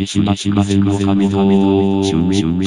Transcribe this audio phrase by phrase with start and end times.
[0.00, 2.58] 杉島筑前の神々の中心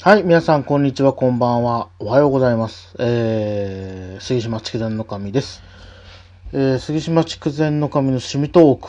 [0.00, 1.90] はい、皆さん、こんにちは、こんばんは。
[1.98, 2.96] おはようございます。
[2.98, 5.62] えー、杉島筑前の神です。
[6.54, 8.88] えー、杉島筑前の神の趣味トーク。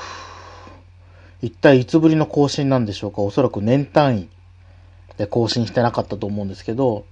[1.42, 3.24] 一体いつぶりの更新なんでしょうか？
[3.24, 4.30] おそらく年単位
[5.18, 7.04] で更新してなかったと思うんですけど、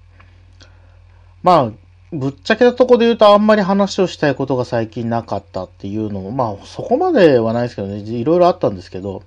[1.44, 1.72] まあ、
[2.12, 9.24] ぶっちゃけたとこで言うとあんまり話をしたいことが最近なかったっていうのも、まあ、そこまではないですけどね、いろいろあったんですけど、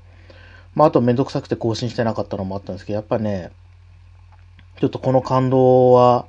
[0.74, 3.52] まあ、あとめんどくさくて更新してなかったのもあったんですけど、やっぱね、
[4.80, 6.26] ちょっとこの感動は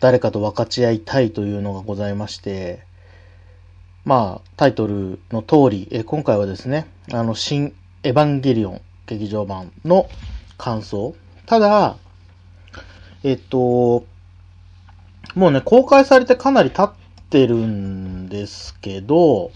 [0.00, 2.82] 誰かと分かち合いたいというのがございまして、
[4.06, 10.08] まあ、タイトルの通り、え今回はですね、あの、新エヴァンゲリオン劇場版の
[10.56, 11.14] 感想。
[11.44, 11.96] ただ、
[13.22, 14.04] えっと、
[15.34, 16.92] もうね、公開されてかなり経っ
[17.30, 19.50] てるんですけど、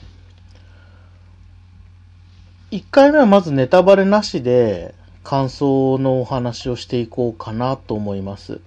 [2.71, 8.61] 1回目はまずネタバレなしで感想のお話をしていこうかなと思います。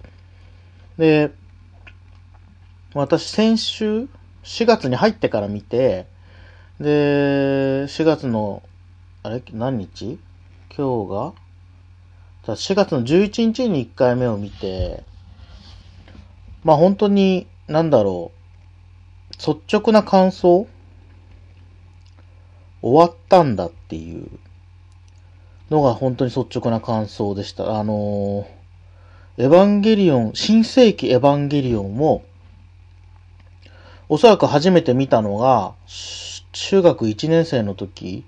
[0.98, 1.32] で、
[2.94, 4.08] 私先週
[4.44, 6.08] 4月に入ってから見て、
[6.80, 8.64] で、4月の、
[9.24, 9.44] あれ？
[9.54, 10.18] 何日？
[10.76, 11.34] 今日が
[12.56, 15.04] ？4月の11日に1回目を見て、
[16.64, 20.68] まあ本当に、なんだろう、率直な感想
[22.82, 24.28] 終わったんだっていう
[25.70, 27.80] のが本当に率直な感想でした。
[27.80, 28.48] あの、
[29.38, 32.24] エヴァンゲリオン、新世紀エヴァンゲリオンも、
[34.10, 35.74] おそらく初めて見たのが、
[36.52, 38.26] 中学1年生の時。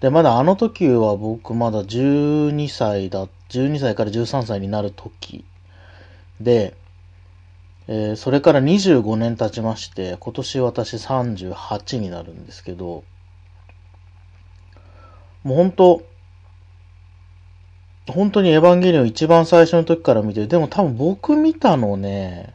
[0.00, 5.44] で、まだあの時は僕まだ12歳だ、12歳から13歳になる時
[6.40, 6.74] で、
[7.88, 13.02] えーそれから25年経ちまして、今年私38になるんですけど、
[15.42, 16.02] もう本当、
[18.12, 20.46] 本当にエヴァンゲリオン一番最初の時から見て。
[20.46, 22.52] でも多分僕見たのね、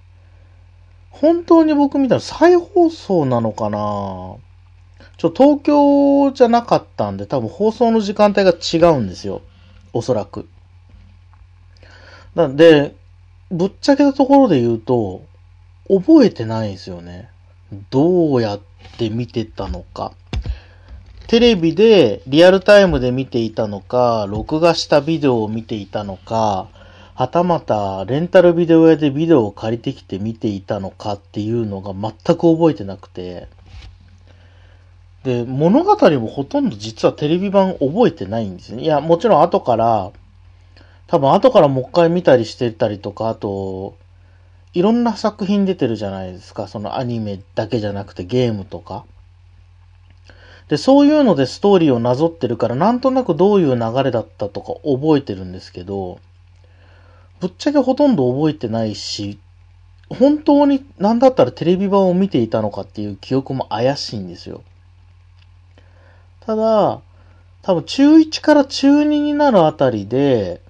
[1.10, 4.36] 本当に僕見たの再放送なのかな
[5.18, 9.42] ちょ、東京じゃなかったんで、多分放送の時間帯が違うんですよ。
[9.94, 10.48] おそらく。
[12.36, 12.96] なんで、
[13.50, 15.24] ぶっちゃけたところで言うと、
[15.88, 17.30] 覚えてないんですよね。
[17.90, 18.60] どうやっ
[18.98, 20.14] て見てたのか。
[21.28, 26.68] テレビでリアルタイムで見ていたのか、録画したビデオを見ていたのか、
[27.16, 33.48] はたまたレンタルビデオ屋でビデオを借りてきて見ていたのかっていうのが全く覚えてなくて、
[35.24, 38.84] で、物語もほとんど実はテレビ版覚えてないんですね。
[38.84, 40.12] いや、もちろん後から、
[41.08, 43.96] 多分後からもう一回見たりしてたりとか、あと、
[44.74, 46.68] いろんな作品出てるじゃないですか。
[46.68, 49.06] そのアニメだけじゃなくてゲームとか。
[50.68, 56.20] で、そういうのでストーリーをなぞってるから、なんとなくどういう流れだったとか覚えてるんですけど、
[57.40, 59.38] ぶっちゃけほとんど覚えてないし、
[60.10, 64.64] 本当に何だったらテレビ版を見ていたのかっていう記憶も怪しいんですよ。
[66.40, 67.02] ただ、
[67.62, 70.63] 多分中1から中2になるあたりで、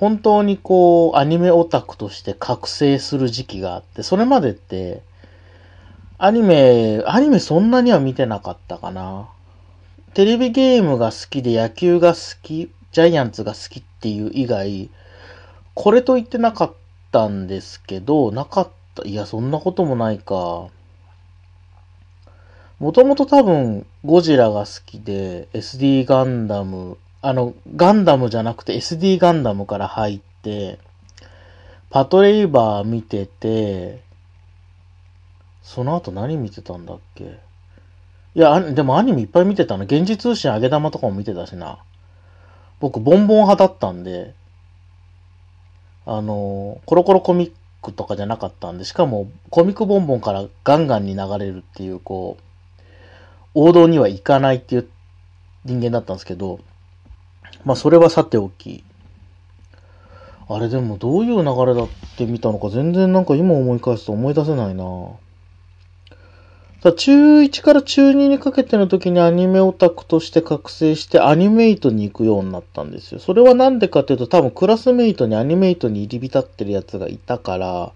[0.00, 5.02] 本当にこう、アニメオタクとして覚醒する時期があって、それまでって、
[6.18, 9.28] アニメ、アニメそんなには見てなかったかな。
[10.14, 14.90] テレビゲームが好きで野球が好き、ジャイアンツが好きっていう以外、
[15.74, 16.72] これと言ってなかっ
[17.12, 19.06] たんですけど、なかった。
[19.06, 20.68] いや、そんなこともないか。
[22.78, 30.78] もともと多分、ゴジラが好きで、SD ガンダム、あの、ガンダムじゃなくて SD ガンダムから入って、
[31.90, 34.02] パトレイバー見てて、
[35.62, 37.38] その後何見てたんだっけ？
[38.34, 39.84] いや、でもアニメいっぱい見てたな。
[39.84, 41.78] 現実通信あげ玉とかも見てたしな。
[42.78, 44.34] 僕、ボンボン派だったんで、
[46.06, 47.52] あの、コロコロコミッ
[47.82, 52.82] クとかじゃなかったんで、しかも、コミックボンボンからガンガンに流れるっていう、こう、
[53.54, 54.88] 王道には行かないっていう
[55.64, 56.60] 人間だったんですけど、
[57.68, 58.82] まあ、それはさておき、
[60.48, 64.84] あれでもどういう流れだって見たのか全然なんか今思い返すと思い出せないな。
[66.82, 73.20] さ中1から中2にかけての時にアニメオタクとして覚醒してアニメイトに行くようになったんですよ。
[73.20, 77.92] それはなんでかというと多分クラスメイトにアニメイトに入り浸ってるやつがいたから、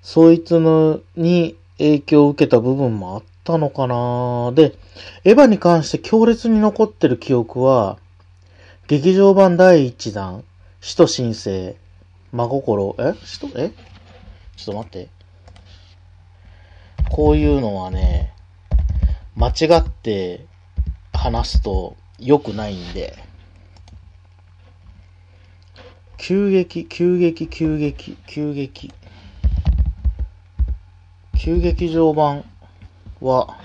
[0.00, 4.52] そいつのに影響を受けた部分もあったのかな。
[4.52, 4.78] で、
[5.24, 7.98] エヴァに関して強烈に残ってる記憶は、
[8.88, 10.44] 劇場版第1弾、
[10.80, 11.76] 使徒申請、
[12.32, 13.12] 真心、え？
[13.22, 13.68] 使徒、え？
[14.56, 15.08] ちょっと待って。
[17.10, 18.32] こういうのはね、
[19.36, 20.46] 間違って
[21.12, 23.14] 話すと良くないんで、
[26.16, 28.94] 急激、急激、急激、急激。
[31.36, 32.42] 急劇場版
[33.20, 33.58] は、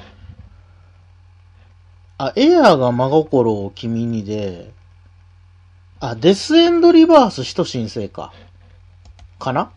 [2.18, 4.74] あ、エアーが真心を君にで、
[6.04, 8.34] あ、デスエンドリバース使徒申請か。
[9.40, 9.72] かな？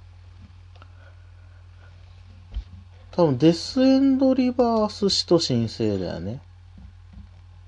[3.12, 6.40] 多分デスエンドリバース使徒申請だよね。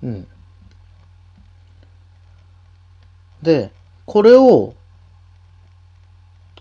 [0.03, 0.29] うん。
[3.43, 3.71] で、
[4.07, 4.75] これを、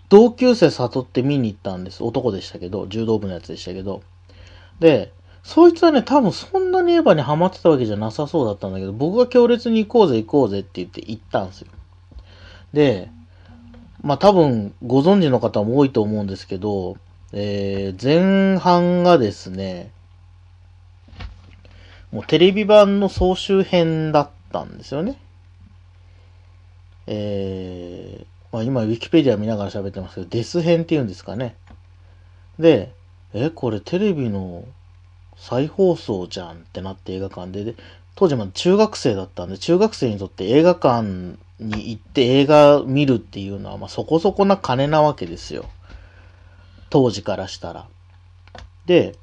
[0.08, 2.04] 同級生悟って見に行ったんです。
[2.04, 4.04] 男でしたけど、柔道部のやつでしたけど。
[4.80, 5.12] で、
[5.42, 11.70] そいつはね、多分そんなにエヴァにハマってたわけじゃなさそうだったんだけど、僕が強烈に行こうぜ行こうぜって言って行ったんですよ。
[12.74, 13.10] で、
[14.02, 16.98] まあ多分ご存知の方も多いと思うんですけど、
[17.34, 19.92] えー、前半がですね、
[22.12, 25.20] もうテレビ版の総集編だったんですよね。
[27.06, 31.56] えー、まあ今、ウィキペディア見ながら喋ってますけど、デス編って言うんですかね。
[32.60, 32.94] で、
[33.34, 34.64] え、これテレビの
[35.38, 37.76] 再放送じゃんってなって映画館で、で
[38.16, 45.66] 当時まだ中学生だったんで、中学生にとって映画館に行って映画見るっていうのは、まあそこそこな金なわけですよ。
[46.90, 47.88] 当時からしたら。
[48.86, 49.16] で、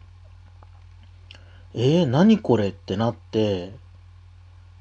[1.75, 3.73] えー、何これってなって、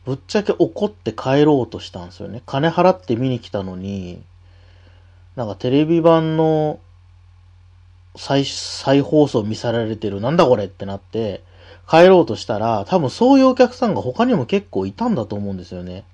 [0.05, 2.43] ぶっちゃけ怒って帰ろうとしたんですよね。
[2.45, 4.21] 金払って見に来たのに、
[5.35, 6.79] なんかテレビ版の
[8.15, 11.43] 再、再放送見せられてる、なんだこれってなって、
[11.89, 16.05] 帰ろうとしたら、多分そういうお客さんが他にも結構いたんだと思うんですよね。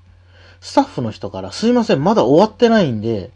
[0.62, 3.32] スタッフの人から、すいません、まだ終わってないんで、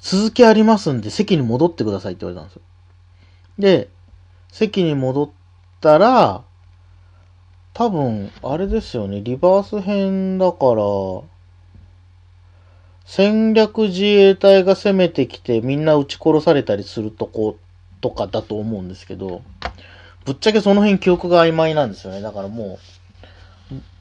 [0.00, 2.62] 続きありますんで席に戻ってくださいって言われたんですよ。
[3.58, 3.88] で、
[4.52, 5.30] 席に戻っ
[5.80, 6.42] たら、
[7.72, 10.82] 多分、あれですよね、リバース編だから、
[13.06, 17.56] 戦略自衛隊が攻めてきてみんな撃ち殺されたりするとこ
[18.00, 19.42] とかだと思うんですけど、
[20.24, 22.20] ぶっちゃけその辺記憶が曖昧なんですよね。
[22.20, 22.80] だからも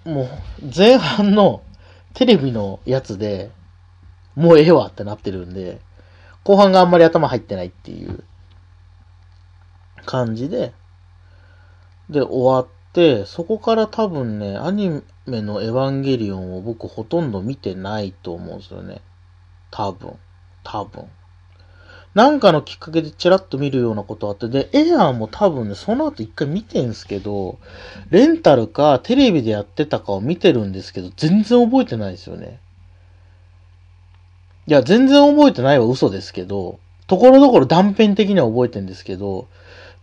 [0.05, 0.27] う、もう
[0.75, 1.61] 前半の
[2.15, 3.51] テレビのやつで、
[4.35, 5.79] もうええわってなってるんで、
[6.43, 8.23] 後半があんまり頭入ってないっていう
[10.05, 10.73] 感じで、
[12.09, 19.01] で終わって、そこから多分ね、アニメのエヴァンゲリオンを僕ほとんど見てないと思うんですよね。
[19.69, 20.13] 多分。
[20.63, 21.09] 多分。
[22.13, 27.59] なんかのきっかけでチラッと見るようなことあって、で、エアーも多分ね、その後一回見てんすけど、
[28.09, 32.61] レンタルかテレビでやってたかを見てるんですけど、全然覚えてないですよね。
[34.67, 39.49] いや、全然覚えてないは嘘ですけど、ところどころ断片的には覚えてんですけど、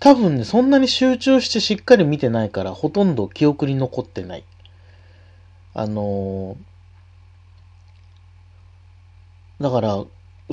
[0.03, 4.45] 多分ね、そんなに集中してしっかり見てないから、ほとんど記憶に残ってない。
[5.75, 10.05] あのー、だから、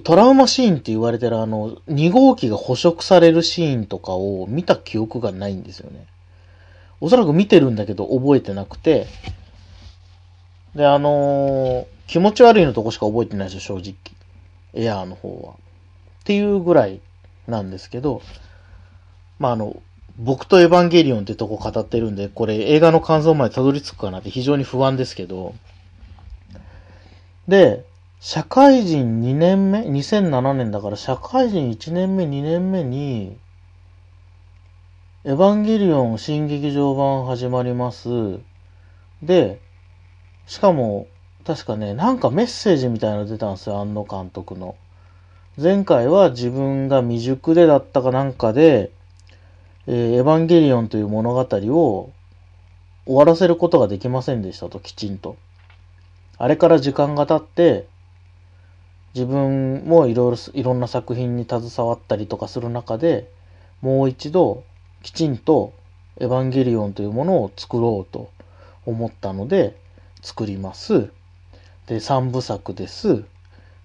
[0.03, 6.05] トラウマシーンって言われてるあの、2号機が捕食されるシーンとかを見た記憶がないんですよね。
[7.01, 9.07] おそらく見てるんだけど覚えてなくて、
[10.75, 13.95] で、あのー、気持ち悪いのとこしか覚えてないですよ、正直。
[14.75, 15.53] エアーの方は。
[15.53, 17.01] っていうぐらい
[17.47, 18.21] なんですけど、
[19.39, 19.81] まあ、あの、
[20.17, 25.55] 僕とエヴァンゲリオンってとこ語ってるんで、これ映画の感想までたどり着くかなって非常に不安ですけど、
[27.47, 27.85] で、
[28.19, 33.37] 社会人2年目 ?2007 年だから社会人1年目、2年目に、
[35.23, 38.09] エヴァンゲリオン新劇場版始まります。
[39.23, 39.61] で、
[40.47, 41.07] しかも、
[41.45, 44.75] 確かね、なんかメッセージみたいなの出たんですよ、安野監督の。
[45.61, 48.91] 前回は自分が未熟でだったかなんかで、
[49.91, 52.11] えー、エヴァンゲリオンという物語を
[53.07, 55.35] 終わらせることができませんでしたと、きちんと。
[56.37, 57.87] あれから時間が経って、
[59.15, 63.31] 自分もいろいろ、いろんな作品に携わったりとかする中で、
[63.81, 64.63] もう一度、
[65.01, 65.73] きちんと
[66.19, 68.29] エヴァンゲリオンというものを作ろうと
[68.85, 69.75] 思ったので、
[70.21, 71.09] 作ります。
[71.87, 73.23] で、三部作です。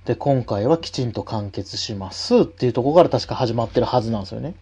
[0.05, 4.55] で、今回はきちんと完結しますっていうとこから確か始まってるはずなんですよね。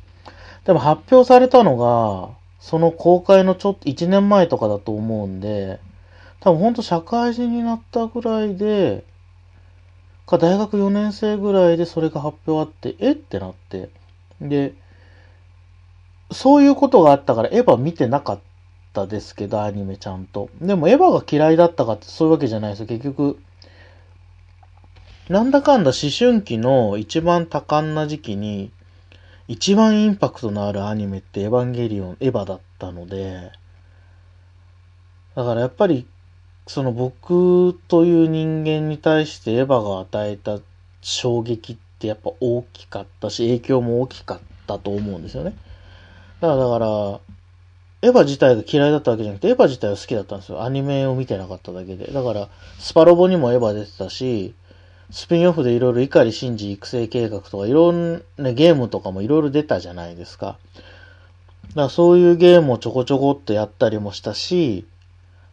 [0.64, 5.80] でも発表されたのが、その公開のちょっと1年前とかだと思うんで、
[6.40, 9.04] 多分ほんと社会人になったぐらいで、
[10.26, 13.90] か大学4年生ぐらいでそれが発表あって、えってなって。
[14.40, 14.74] で、
[16.30, 18.40] そういうことがあったからエヴァ見てなかっ
[18.92, 20.48] たですけど、アニメちゃんと。
[20.60, 22.86] でもエヴァが嫌いだったかってそういうわけじゃないですよ。
[22.86, 23.38] 結局、
[25.28, 28.72] なんだかんだ思春期の一番多感な時期に、
[29.52, 33.52] 一番インパクトのあるアニメってエヴァンゲリオン、エヴァだったので、
[35.34, 36.06] だからやっぱり、
[36.66, 40.58] その僕という人間に対してエヴァが与えた
[41.02, 45.54] 衝撃ってやっぱ大きかったし、影響も大きかったと思うんですよね。
[46.40, 47.20] だから、だから、
[48.00, 50.64] エヴァ自体が嫌いだったわけじゃなくて、エヴァ自体は好きだったんですよ。
[50.64, 52.10] アニメを見てなかっただけで。
[52.10, 54.54] だから、スパロボにもエヴァ出てたし、
[55.12, 60.56] スピンオフでいろいろ碇シンジ育成計画とか、いろんなゲームとかもいろいろ出たじゃないですか。
[61.68, 64.86] だからそういうゲームをちょこちょこっとやったりもしたし、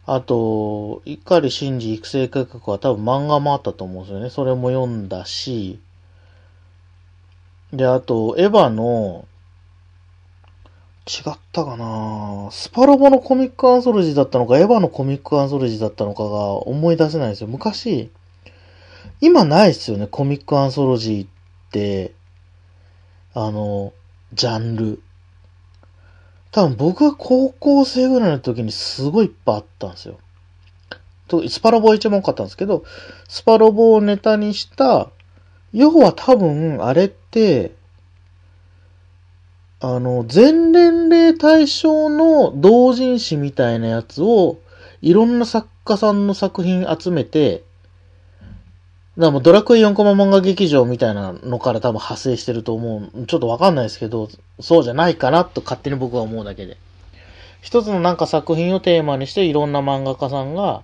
[0.06, 4.30] あと、碇シンジ育成計画は多分漫画もあったと思うんですよね。
[4.30, 5.78] それも読んだし、
[7.74, 9.26] で、あと、エヴァの、
[11.06, 17.48] 違ったかなスパロボのコミックアンソロジーだったのか、エヴァのコミックアンソロジーだったのかが思い出せないんですよ。
[17.48, 18.10] 昔、
[19.20, 21.28] 今ないっすよね、コミックアンソロジーっ
[21.70, 22.12] て、
[23.34, 23.92] あの、
[24.32, 25.02] ジャンル。
[26.52, 30.18] 多分僕が高校生ぐらいの時にすごいいっぱいあったんですよ。
[31.28, 32.84] とスパロボは一番多かったんですけど、
[33.28, 35.10] スパロボをネタにした、
[35.72, 37.72] 要は多分あれって、
[39.80, 44.58] あの、全年齢対象の同人誌みたいなやつを、
[45.00, 47.64] いろんな作家さんの作品集めて、
[49.26, 53.26] らもうドラクエ4コマ漫画劇場みたいなのから多分派生してると思う。
[53.26, 54.28] ちょっとわかんないですけど、
[54.60, 56.76] そうじゃないかなと勝手に僕は思うだけで。
[57.60, 60.82] 一つのなんか作品をテーマにしていろんな漫画家さんが、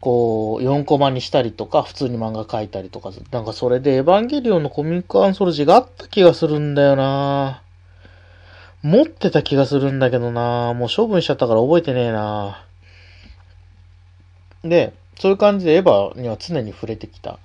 [0.00, 7.62] こう、4コマにしたりとか、普通に漫画描いたりとか、なんかそれでエヴァンゲリオンのコミックアンソロジーがあった気がするんだよな
[8.82, 12.64] 持ってた気がするんだけどなもう処分しちゃったから覚えてねえな
[14.62, 17.38] で、そういう感じでエヴァには常に触れてきた。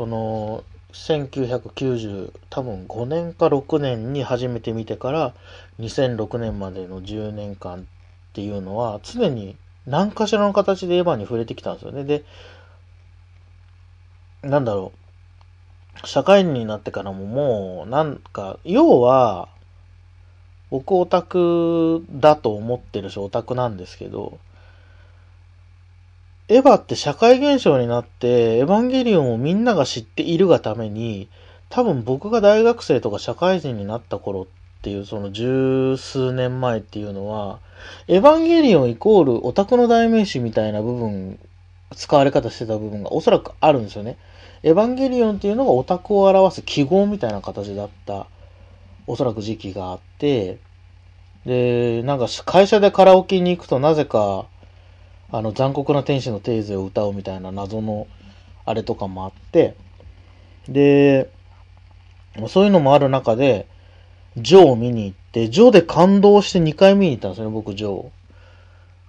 [0.00, 0.64] その、
[0.94, 5.34] 1990、多分5年か6年に初めて見てから、
[5.78, 7.84] 2006年までの10年間っ
[8.32, 12.04] ていうのは、常に何かしらの形でエヴァに触れてきたんですよね。
[12.04, 12.24] で、
[14.42, 14.92] なんだろ
[16.02, 16.08] う。
[16.08, 19.50] 社会人になってからももう、なんか、要は、
[20.70, 24.38] 僕オタクだと思ってるしオタクなんですけど、
[26.50, 31.28] エヴァって社会現象になって、エヴァンゲリオンをみんなが知っているがために、
[31.68, 34.46] 多分僕が大学生とか社会人になった頃っ
[34.82, 37.60] ていうその十数年前っていうのは、
[38.08, 41.38] エヴァンゲリオンイコールオタクの代名詞みたいな部分、
[41.94, 44.16] 使われ方してた部分がおそらくあるんですよね。
[44.64, 48.26] エヴァンゲリオンっていうのがオタクを表す記号みたいな形だった、
[49.06, 50.58] おそらく時期があって、
[51.46, 54.46] で、なんか会社でカラオケに行くとなぜか、
[55.32, 58.06] あの残酷な天使のテーゼを歌うみたいな謎の
[58.64, 59.76] あれとかもあって、
[60.68, 61.30] で、
[62.48, 63.66] そういうのもある中で、
[64.36, 68.10] ジョーを見に行って、ジョーで感動して2回見に行ったんですよね、僕、ジョー。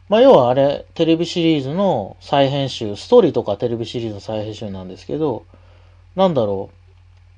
[0.10, 5.46] まあ、要はあれ、テレビシリーズの再編集、ストーリーとかテレビシリーズの再編集なんですけど、
[6.16, 6.70] なんだろ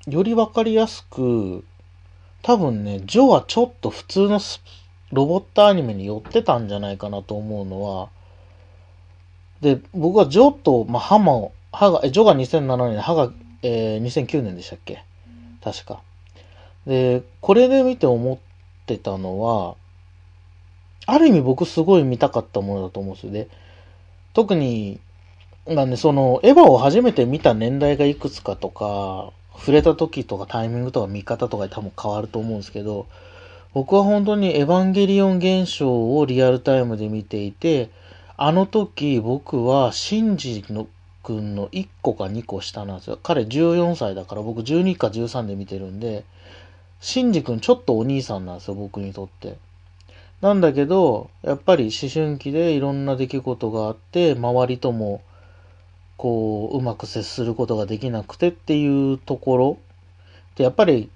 [0.08, 1.64] う、よりわかりやすく、
[2.42, 4.40] 多分ね、ジョーはちょっと普通の
[5.12, 8.08] ロボットアニメに寄ってたんじゃないかなと思うのは、
[9.60, 13.30] で、僕はジョーと、まあ、ハマを、歯が、えジョが2007年、歯が、
[13.62, 15.02] えー、2009年でしたっけ？
[15.62, 16.00] 確か。
[16.86, 18.38] で、これで見て思っ
[18.86, 19.76] てたのは、
[21.06, 23.48] ある意味僕すごい見たかったものだと思うんですよね。
[24.34, 24.98] 特に、
[25.66, 33.06] なんでその、エヴァを初めて見た年代がいくつかとか、触れた時とかタイミングとか見方とかで多分変わると思うんですけど、
[33.72, 37.90] 僕は本当にエヴァンゲリオン現象をリアルタイムで見ていて、
[38.36, 40.88] あの時僕はシンジの
[41.24, 43.18] 君の1個か2個下なんですよ。
[43.22, 46.24] 彼14歳だから僕12か13で見てるんで、
[47.00, 49.56] シンジ君ちょっとお兄さんなんですよ、僕にとって。
[50.40, 55.22] なんだけど、やっぱり思春期でいろんな出来事があって、周りとも、
[56.16, 59.78] こう、うまく接することができなくてっていうところ。
[60.56, 61.08] で、やっぱり、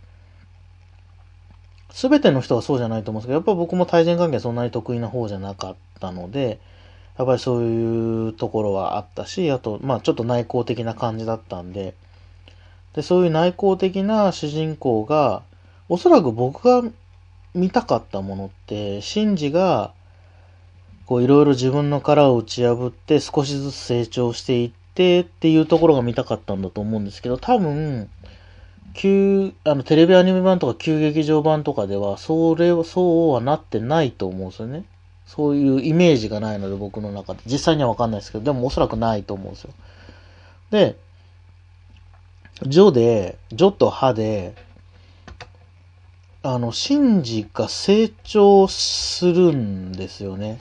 [1.91, 6.61] すべての人はそうじゃないと思うんですけど、やっぱ僕も対人関係そんなに得意な方じゃなかったので、
[7.19, 11.95] やっぱりそういうところはあったし、あと、まあちょっと内向的な感じだったんで、
[12.95, 15.43] で、そういう内向的な主人公が、
[15.89, 16.89] おそらく僕が
[17.55, 19.93] 見たかったものって、シンジが、
[21.07, 28.09] こういろいろ自分の殻を打ち破って少しずつ成長していってっていうところが見たかったんだと思うんですけど、多分、
[28.95, 34.85] 旧、あの、テレビアニメ版とか旧劇場版とかでは、それを、そうはなってないと思うんですよね。
[35.29, 37.41] そういうイメージがないので、僕の中で。
[37.45, 39.75] 実際にはわかんないですけど、でもおそらくないと思うんですよ。
[40.71, 40.97] で、
[42.67, 44.55] ジョで、ジョとハで、
[46.43, 50.61] あの、シンジが成長するんですよね。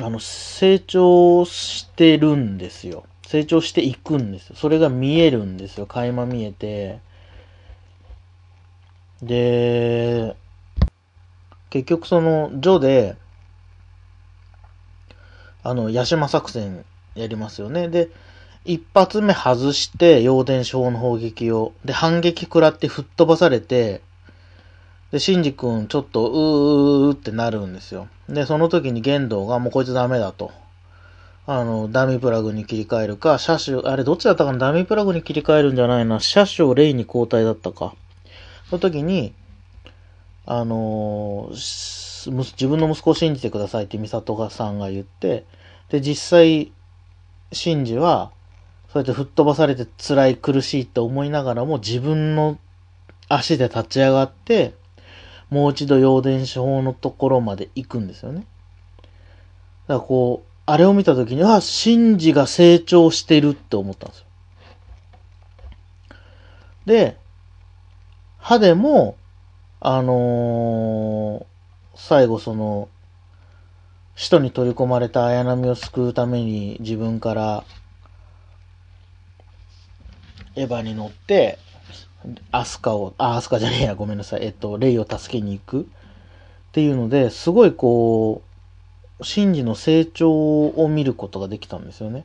[0.00, 3.04] あの、成長してるんですよ。
[3.26, 4.56] 成長していくんですよ。
[4.56, 5.84] それが見えるんですよ。
[5.84, 7.00] 垣間見えて。
[9.22, 10.34] で、
[11.70, 13.16] 結局その、ジョで、
[15.62, 16.84] あの、ヤシマ作戦
[17.14, 17.88] やりますよね。
[17.88, 18.10] で、
[18.64, 21.72] 一発目外して、陽電子砲の砲撃を。
[21.84, 24.02] で、反撃食らって吹っ飛ばされて、
[25.12, 28.08] で、シンジ君ちょっと、うーってなるんですよ。
[28.28, 30.52] で、その時に玄道がもうこいつダメだと。
[31.46, 34.58] あの、ダミープラグに切り替えるか、車種、あれどっちだったかな？
[34.58, 36.20] ダミープラグに切り替えるんじゃないな。
[36.20, 37.94] 車種をレイに交代だったか。
[38.68, 39.34] その時に、
[40.46, 45.44] あのー、自分の息子を信じてくださいって美里がさんが言って、
[45.90, 46.72] で、実際、
[47.52, 48.32] シンジは、
[48.92, 52.58] そうやって吹っ飛ばされて辛い苦しいって思いながらも自分の
[53.28, 54.74] 足で立ち上がって、
[55.48, 58.46] もう一度陽電子法のところまで行くんですよね。
[59.86, 64.26] だからこう、あれを見たときに、あ、シンジが成長してるって思ったんですよ。
[66.86, 67.16] で、
[68.38, 69.16] 歯でも、
[69.80, 71.46] あのー、
[71.94, 72.88] 最後その、
[74.14, 77.64] 使徒に取り込まれた綾波を救うために自分から
[80.54, 81.58] エヴァに乗って、
[82.50, 84.44] アスカを、あ、アスカじゃねえや、ごめんなさい。
[84.44, 85.84] えっと、レイを助けに行くっ
[86.72, 88.42] ていうので、すごいこ
[89.18, 92.24] う、シンジの成長を見ることができたんですよね。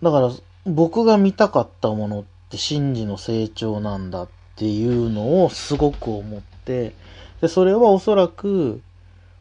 [0.00, 0.30] だから、
[0.64, 6.94] 僕が見たかったものってシンジの成長なんだっていうのをすごく思って、
[7.40, 8.80] で、それはおそらく、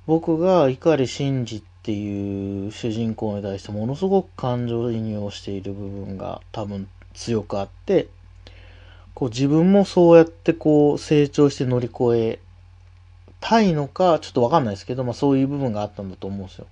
[0.07, 8.07] 僕が碇シンジっていう主人公に対してものすごく感情移入をしている部分が多分強くあって、
[9.13, 12.39] こう自分もそうやってこう成長して乗り越え
[13.39, 16.67] たいのか、ちょっとわかんないですけど、まあそういう部分があったんだと思うんですよ。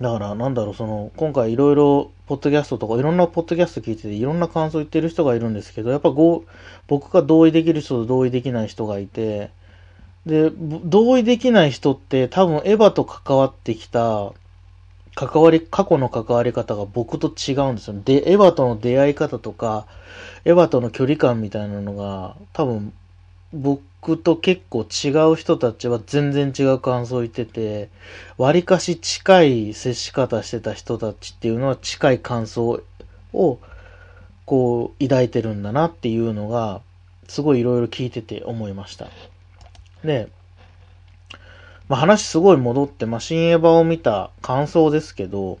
[0.00, 6.44] だから、なんだろう、その、今回いろいろ、ポッドキャストとか、いろんなポッドキャスト聞いてて、いろんな感想言ってる人がいるんですけど、やっぱご、
[6.88, 9.50] 僕が同意できる人と同意できない人がいて、
[10.26, 14.32] で、同意できない人って多分エヴァと関わってきた
[15.14, 18.00] 関わり、過去の関わり方が僕と違うんですよ。
[18.04, 19.86] で、エヴァとの出会い方とか、
[20.44, 22.92] エヴァとの距離感みたいなのが、多分、
[23.52, 27.90] 僕と結構違う人たちは全然違う感想を言ってて、
[28.38, 32.82] 割かし近い接し方してた人たちっていうのは近い感想
[33.32, 33.58] を、
[34.46, 36.80] こう、抱いてるんだなっていうのが、
[37.28, 39.08] すごいいろいろ聞いてて思いました。
[40.02, 40.28] で、
[41.88, 45.58] まあ、話すごい戻って、まあ、新エヴァを見た感想ですけど、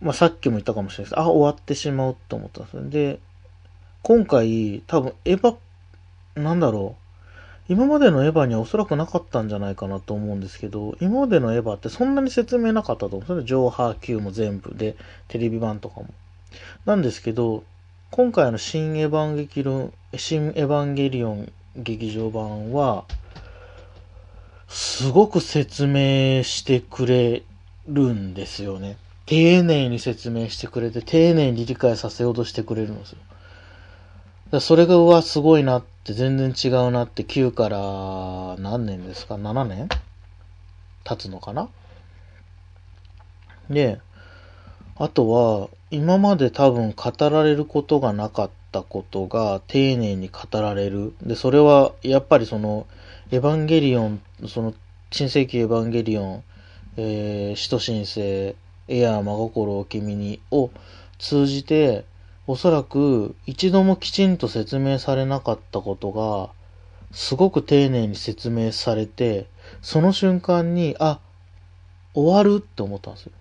[0.00, 1.18] まあ、さっきも言ったかもしれないです。
[1.18, 2.88] あ、終わってしまうと思ったんですよ。
[2.90, 3.18] で、
[4.02, 5.56] 今回、多分、エヴァ、
[6.36, 7.02] なんだろう。
[7.68, 13.44] 今までのエヴァにはおそらくなかったんじゃないかなと思うんですけど、今までのエヴァってそんなに説明なかったと思うんですよね。
[13.44, 14.96] 上波級も全部で、
[15.28, 16.08] テレビ版とかも。
[16.84, 17.64] なんですけど、
[18.12, 23.04] 今回の新エヴァンゲキロン、新エヴァンゲリオン劇場版は、
[24.68, 27.42] すごく説明してくれ
[27.88, 28.96] るんですよね。
[29.26, 33.18] 丁寧に説明してくれて、丁寧に理解させようとしてくれるんですよ。
[34.50, 39.88] だそれが、うわ、すごいなって、全然違うなって、9から何年ですか ?7 年？
[41.02, 41.68] 経つのかな？
[43.68, 44.00] で、
[44.96, 51.14] あとは、今まで多分語られることがなかったことが丁寧に語られる。
[51.22, 52.86] で、それは、やっぱりその、
[53.32, 54.74] エヴァンゲリオン、その、
[55.10, 56.44] 新世紀エヴァンゲリオン、
[56.96, 58.54] えー、使徒申請、
[58.88, 60.70] エアー真心を君にを
[61.18, 62.04] 通じて、
[62.46, 66.50] おそらく一度もきちんと説明されなかったことが、
[67.12, 69.46] すごく丁寧に説明されて、
[69.82, 71.18] その瞬間に、あ、
[72.14, 73.32] 終わるって思ったんですよ。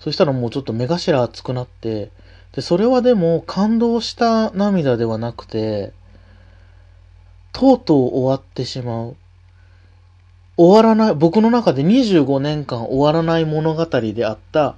[0.00, 2.10] そしたらもうちょっと目頭熱くなって、
[2.52, 5.92] で、それはでも感動した涙ではなくて、
[7.52, 9.16] とうとう終わってしまう。
[10.56, 14.76] 終わらない、僕の中で25年間終わらない物語であった、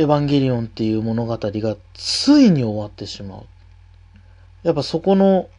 [0.00, 3.44] エヴァンゲリオンっていう物語がついに終わってしまう。
[4.62, 5.50] やっぱそこの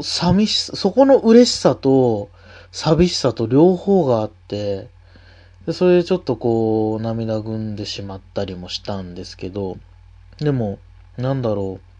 [0.00, 2.30] 寂しさ、そこの嬉しさと
[2.70, 4.88] 寂しさと両方があって、
[5.66, 9.76] でそれでちょっとこう涙ぐんでしまったりもしたんですけど、
[10.38, 10.78] でも、
[11.16, 11.90] なんだろう。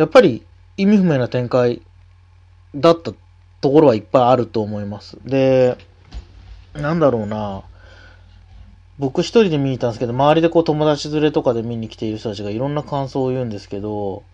[0.00, 0.44] やっぱり
[0.76, 1.80] 意味不明な展開
[2.74, 3.12] だった
[3.60, 5.16] ところはいっぱいあると思います。
[5.24, 5.78] で、
[6.74, 7.62] なんだろうな。
[9.00, 14.24] 僕一人で見に行ったんですけど、周りでこう友達連れとかで見に来ている人たちがいろんな感想を言うんですけど、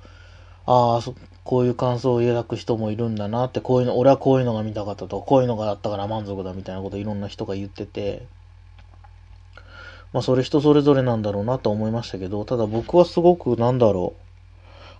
[0.66, 1.00] ああ、
[1.44, 8.26] こういう感想を抱く人もいるんだなって、こういうの、俺はこういうのが見たかったと、こういうのがあったから満足だみたいなこといろんな人が言ってて、
[10.12, 14.22] まあそれ人それぞれなんだろうなと思いましたけど、ただ僕はすごくなんだろう、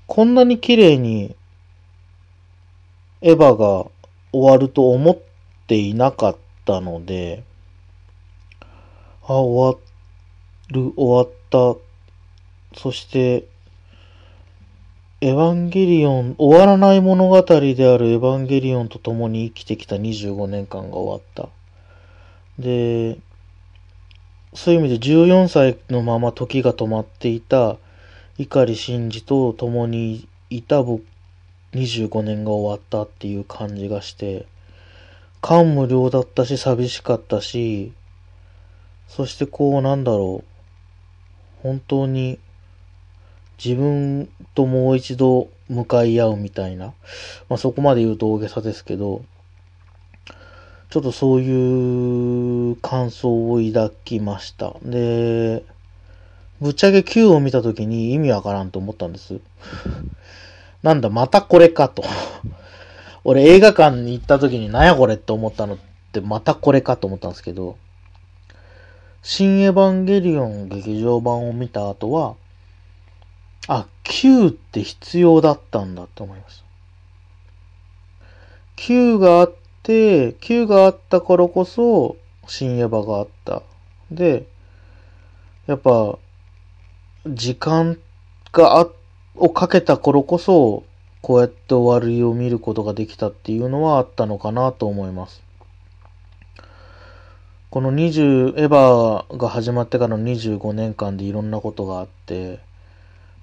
[0.07, 1.35] こんなに綺麗に
[3.21, 3.87] エヴァが
[4.31, 5.19] 終わると思っ
[5.67, 7.43] ていなかったので、
[9.29, 9.81] あ、終わ
[10.71, 11.81] る、終わった。
[12.79, 13.47] そして、
[15.21, 21.49] エヴァンゲリオン、終わらない物語であるエヴァンゲリオンと共に生きてきた25年間が終わった。
[22.59, 23.19] で、
[24.55, 27.77] そういう意味で14歳のまま時が止まっていた
[28.39, 31.03] 碇シンジと共にいた僕
[31.73, 34.47] 25年が終わったっていう感じがして、
[35.43, 37.93] 感無量だったし寂しかったし、
[39.09, 42.39] そしてこうなんだろう、本当に
[43.63, 46.93] 自分ともう一度向かい合うみたいな、
[47.49, 49.25] まあそこまで言うと大げさですけど、
[50.91, 54.75] ちょっとそういう感想を抱きました。
[54.83, 55.65] で、
[56.61, 59.41] ぶっちゃけ Q を見たときに意味わからんと思ったんです。
[60.83, 62.05] なんだ、またこれかと。
[63.25, 65.79] 俺映画館に行ったときになんやこれって思ったのっ
[66.13, 67.77] てまたこれかと思ったんですけど、
[69.29, 72.37] 新エヴァンゲリオン劇場版を見た後は、
[73.67, 76.65] あ、Q って必要だったんだって思いました。
[78.77, 83.65] Q があって、Q があったからこそ、新エヴァがあった。
[84.13, 84.47] で、
[85.67, 86.21] やっぱ、
[87.27, 87.99] 時間
[88.53, 88.89] が、
[89.35, 90.85] をかけた頃こそ、
[91.21, 95.46] こうやって終わりを見ることができたっていうのはあったのかなと思います。
[97.69, 102.61] この20、エヴァが始まってからの25年間でいろんなことがあって、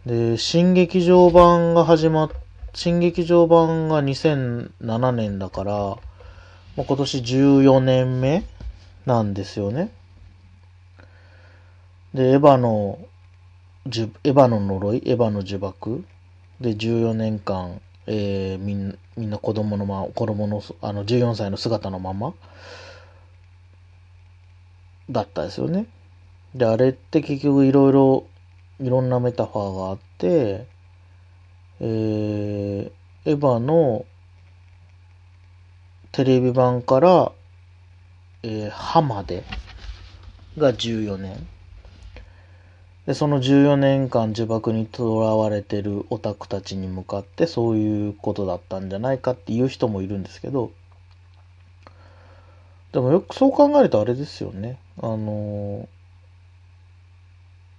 [0.06, 2.32] で、新劇場版が始まっ、
[2.74, 6.00] 新劇場版が2007年だから、も
[6.78, 8.46] う今年14年目
[9.06, 9.92] なんですよね。
[12.14, 13.00] で、エヴァの、
[13.86, 16.02] エヴァの呪い、エヴァの呪縛
[16.62, 22.34] で14年間、えー、みんみんな子供のま、子供の、あの、14歳の姿のまま
[25.14, 25.86] だったですよね。
[26.56, 28.26] で、あれって結局いろいろ、
[28.82, 30.66] いろんなメタファーがあって、
[31.80, 32.92] えー、
[33.26, 34.06] エヴァの
[36.12, 37.32] テレビ版から、
[38.44, 39.44] えー、歯まで
[40.58, 41.48] が14年。
[43.06, 50.72] で、その14年間呪縛にとらわれてるオタクたちに向かってそういうことだったんじゃないかっていう人もいるんですけど、
[52.94, 54.78] でもよくそう考えるとあれですよね。
[55.04, 55.86] あの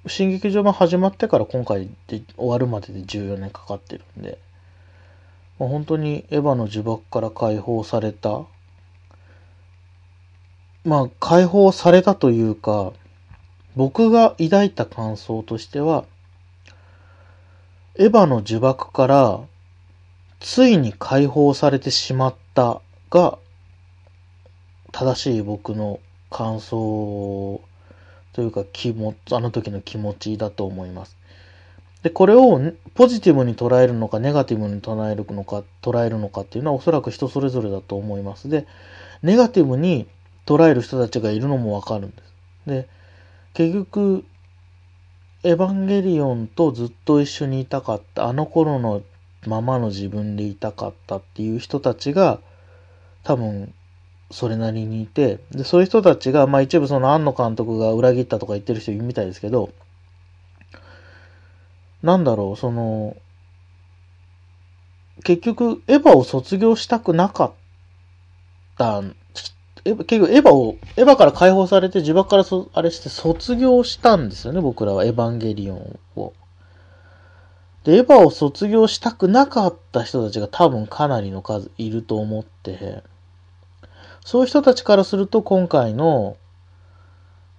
[0.04, 4.38] ー、新劇場版始まってから今回で終わるまでで14年かかってるんで、
[5.58, 8.42] まあ、本当にエヴァの呪縛から解放された、
[10.84, 12.92] まあ解放されたというか、
[13.74, 16.04] 僕が抱いた感想としては、
[17.94, 19.40] エヴァの呪縛から
[20.40, 23.38] ついに解放されてしまったが
[24.92, 26.00] 正しい僕の
[26.34, 27.60] 感想
[28.32, 31.16] というか気持ちあの時の気持ちだと思います。
[32.02, 32.60] で、これを
[32.94, 38.48] ポジティブに捉えるのかネガティブに捉えるのか、捉えるのかっていうのはおそらく人それぞれだと思います。
[38.48, 38.66] で、
[39.22, 40.08] ネガティブに
[40.44, 42.34] 捉える人たちがいるのもわかるんです。
[42.66, 42.88] で、
[43.54, 44.24] 結局、
[45.44, 49.02] エヴァンゲリオンとずっと一緒にいたかった、あの頃の
[49.46, 52.40] ままの自分でいたかったっていう人たちが、
[53.22, 53.72] 多分、
[54.34, 59.70] それなりにいて、で、そういう人たちが、まあ一部その庵野監督が裏切ったとか言ってる人いるみたいですけど、
[62.02, 63.16] なんだろう、その、
[65.22, 67.52] 結局、エヴァを卒業したくなかっ
[68.76, 69.04] た
[69.84, 76.32] エヴァ結局エヴァを、エヴァから解放されて呪縛からそ、あれして卒業したんですよね、僕らはエヴァンゲリオンを。
[77.84, 83.04] で、エヴァを卒業したくなかった人たちが多分かなりの数いると思って、
[84.24, 86.36] そういう人たちからすると今回の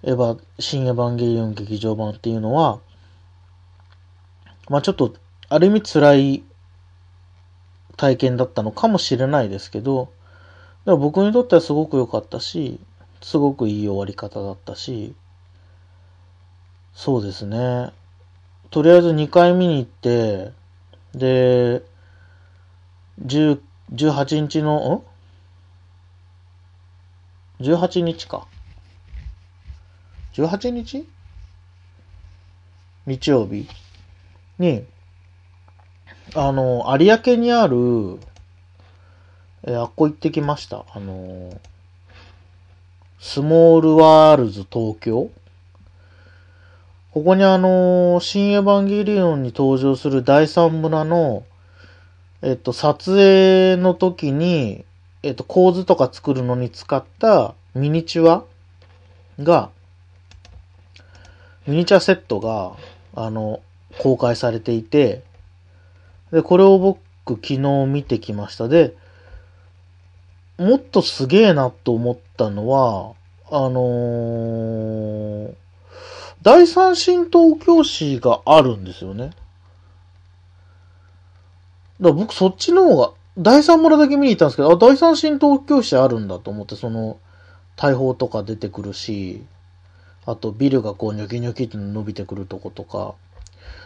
[0.03, 2.79] エヴァ、新エヴァンゲリオン劇場版っていうのは、
[4.69, 5.13] まあちょっと、
[5.47, 6.43] ある意味辛い
[7.97, 10.11] 体験だったのかもしれないですけど、
[10.85, 12.79] でも僕にとってはすごく良かったし、
[13.21, 15.15] すごくいい終わり方だったし、
[16.93, 17.91] そうですね。
[18.71, 20.51] とりあえず2回見に行って、
[21.13, 21.83] で、
[23.23, 23.59] 10
[23.93, 25.14] 18日の、ん？
[27.61, 28.47] ?18 日か。
[30.33, 31.07] 18日？
[33.05, 33.67] 日曜日
[34.57, 34.83] に、
[36.33, 38.19] あの、有明にある、
[39.67, 40.85] えあっこ行ってきました。
[40.93, 41.59] あの、
[43.19, 45.31] スモールワールズ東京
[47.15, 51.45] ここにあの、新エヴァンゲリオンに登場する第三村の、
[52.41, 54.83] えっと、撮影の時に、
[55.25, 58.43] えっと、構図とか作るのに使ったミニチュア
[59.41, 59.71] が、
[61.65, 62.73] ミニチュアセットが、
[63.15, 63.59] あの、
[63.97, 65.23] 公開されていて、
[66.31, 67.57] で、これを僕昨日
[67.87, 68.67] 見てきました。
[68.67, 68.95] で、
[70.59, 73.13] もっとすげえなと思ったのは、
[73.49, 75.55] あのー
[76.43, 79.29] 第三新東京市があるんですよね。
[79.29, 79.35] だか
[81.99, 87.19] ら僕そっちの方が、第三村だけ見に行ったんですけど、あ、第三新東京市あるんだと思って、その、
[87.75, 89.43] 大砲とか出てくるし、
[90.25, 93.13] あとビルがこうニョキニョキって伸びてくるとことか。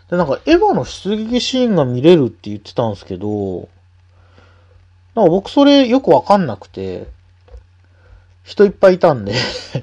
[0.10, 3.68] で、なんかエヴァの出撃シーンが見れるって言ってたんですけど、
[5.16, 7.08] なんか僕それよくわかんなくて、
[8.44, 9.34] 人いっぱいいたんで、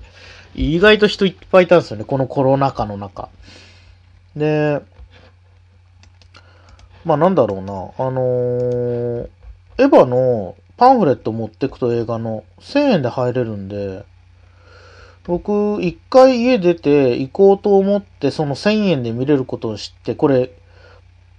[0.55, 3.29] 意外と人いっぱいいたんですよね、このコロナ禍の中。
[4.37, 4.81] で、
[7.05, 7.73] まあなんだろうな、
[8.07, 9.36] あのー
[9.79, 14.05] エヴァのパンフレット持ってくと映画の1000円で入れるんで、
[15.25, 20.53] 僕、一回家出て行こうと思って、その1000円で見れることを知って、これ、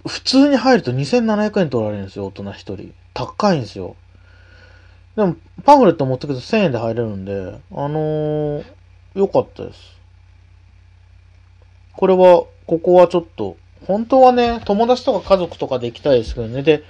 [0.06, 2.92] 普通に入ると2700円取られるんですよ、大人一人。
[3.14, 3.96] 高いんですよ。
[5.16, 8.64] でも、パンフレット持ってくと1000円で入れるんで、あのー、
[9.14, 9.98] 良かったです。
[11.96, 16.62] これは、ここはちょっと、本当はね、友達とか家族とかで行きたいですけどね。
[16.62, 16.84] で、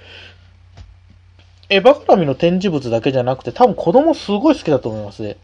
[1.69, 5.37] エヴァ絡みの展示物だけじゃなくて、多分子供すごい好きだと思いますね。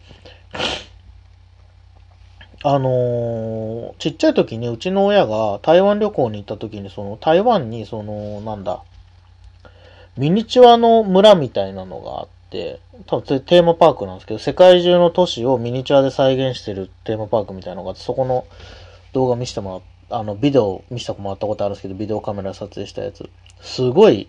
[2.63, 8.83] あのーちっちゃい時にうちの親が台湾旅行に行った時に、その台湾にその、なんだ、
[10.17, 18.45] ミニチュアの村みたいなのがあって、多分それテーマパークなんですけど、世界中の都市をミニチュアで再現してるテーマパークみたいなのがあって、そこの
[19.13, 23.29] 動画見せてもらっあの、ビデオ見せてもらったことあるんですけど、ビデオカメラ撮影したやつ。
[23.61, 24.27] すごい、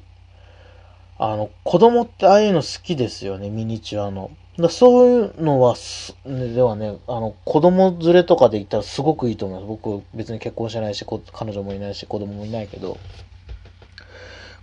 [1.19, 4.31] あの、子供ってああいうの好きですよね、ミニチュアの。
[4.59, 5.75] だそういうのは、
[6.25, 9.69] ではね、あの、子供連れとかで行ったらすごくいいと思います。
[9.69, 12.99] 僕、別に結婚してないし、彼女もいないし、子供もいないけど。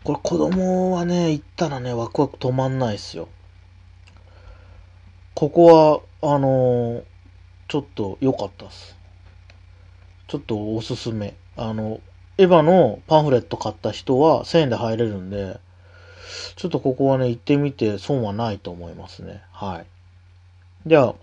[0.03, 3.27] これ子供はね、行ったらね、ワクワク止まんないっすよ。
[5.35, 7.03] ここは、あのー
[7.73, 8.95] ちょっと良かったっす。
[10.27, 11.33] ちょっとおすすめ。
[11.57, 12.01] あの、
[12.37, 15.59] エヴァのパンフレット買った人は1000円で入れるんで、
[16.55, 19.41] ちょっとここはね、行ってみて損はないと思いますね。
[19.51, 19.85] はい。
[20.87, 21.15] じゃあ、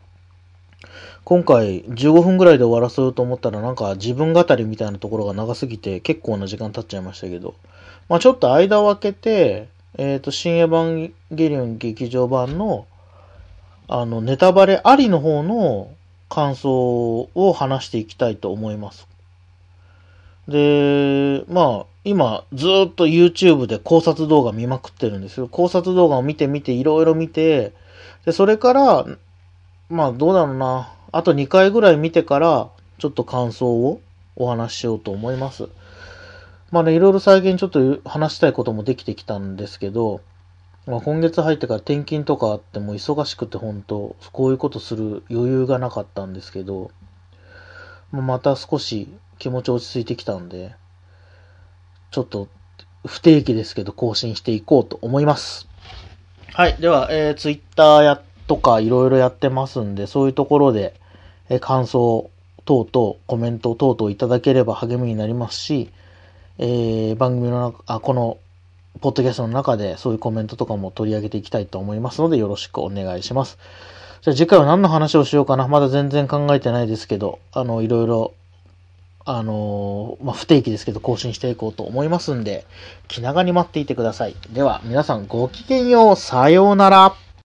[1.25, 7.55] 今回15分ぐらいで終わらせようと思ったらなんか自分語りみたいなところが長すぎて結構な時間経っちゃいましたけど、
[8.09, 12.87] まあちょっと間を空けて、えっ、と、新エヴァンゲリオン劇場版の、
[13.89, 15.91] あの、ネタバレありの方の
[16.29, 19.09] 感想を話していきたいと思います。
[20.47, 25.49] で、まあ、今、ずっと YouTube で考察動画見まくってるんですよ。
[25.49, 27.75] 考察動画を見て見て、いろいろ見て、
[28.25, 29.07] で、それから、
[29.89, 30.93] まあ、どうだろうな。
[31.13, 34.01] あと2回ぐらい見てから、ちょっと感想を
[34.37, 35.69] お話ししようと思います。
[36.71, 40.21] まあね、いろいろ最近ちょっと話したいこともできてきたんですけど、
[40.87, 46.91] まあ、今月入ってから転勤とかあっても忙しくて本当こういうことする余裕がなかったんですけど、
[48.13, 49.09] また少し
[49.39, 50.75] 気持ち落ち着いてきたんで、
[52.11, 52.49] ちょっと
[53.07, 55.69] 不定期ですけど更新していこうと思います。
[56.53, 56.77] はい。
[56.81, 60.95] では、えー、Twitter やとかいろいろやってますんで、そういうところで、
[61.49, 62.31] えー感想
[62.65, 65.91] 等々、コメント等々いただければ励みになりますし、
[66.59, 68.39] えー番組の中、あ、この、
[69.01, 73.57] ポッドキャストの中でそういうコメントとかも取り上げていきたいと思いますのでよろしくお願いします。
[74.23, 75.69] じゃあ次回は何の話をしようかな。
[75.69, 78.35] まだ全然考えてないですけど、あの、いろいろ、
[79.37, 82.67] あのーまあ、不定期ですけど更新していこうと思いますんで、
[83.09, 84.37] 気長に待っていてください。
[84.53, 86.17] では、皆さんごきげんよう。
[86.17, 87.15] さようなら。